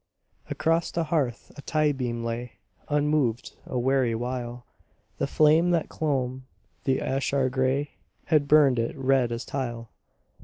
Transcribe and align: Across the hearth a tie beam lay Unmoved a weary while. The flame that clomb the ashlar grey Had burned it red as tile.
Across 0.49 0.89
the 0.93 1.03
hearth 1.03 1.51
a 1.57 1.61
tie 1.61 1.91
beam 1.91 2.23
lay 2.25 2.53
Unmoved 2.89 3.55
a 3.67 3.77
weary 3.77 4.15
while. 4.15 4.65
The 5.19 5.27
flame 5.27 5.69
that 5.69 5.89
clomb 5.89 6.47
the 6.85 6.99
ashlar 7.03 7.49
grey 7.51 7.91
Had 8.25 8.47
burned 8.47 8.79
it 8.79 8.97
red 8.97 9.31
as 9.31 9.45
tile. 9.45 9.89